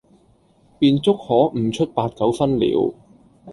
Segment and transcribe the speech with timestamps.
[0.79, 2.95] 便足可悟出八九分了。